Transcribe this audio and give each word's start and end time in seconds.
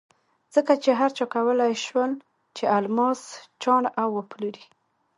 ځکه 0.53 0.73
چې 0.83 0.91
هر 0.99 1.11
چا 1.17 1.25
کولای 1.35 1.73
شول 1.85 2.11
چې 2.55 2.63
الماس 2.77 3.21
چاڼ 3.61 3.83
او 4.01 4.09
وپلوري. 4.17 4.65